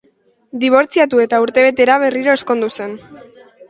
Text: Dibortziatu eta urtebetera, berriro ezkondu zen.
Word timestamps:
Dibortziatu 0.63 1.23
eta 1.27 1.43
urtebetera, 1.45 2.01
berriro 2.07 2.37
ezkondu 2.41 2.77
zen. 2.77 3.01